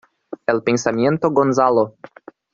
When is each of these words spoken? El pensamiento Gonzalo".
El 0.47 0.63
pensamiento 0.63 1.29
Gonzalo". 1.29 1.93